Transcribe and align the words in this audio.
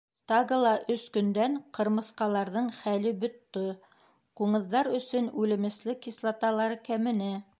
Тагы 0.29 0.57
ла 0.61 0.69
өс 0.93 1.01
көндән 1.17 1.57
ҡырмыҫҡаларҙың 1.77 2.71
хәле 2.79 3.13
бөтто, 3.25 3.65
ҡуңыҙҙар 4.41 4.91
өсөн 5.01 5.31
үлемесле 5.43 5.99
кислоталары 6.07 6.83
кәмене. 6.91 7.33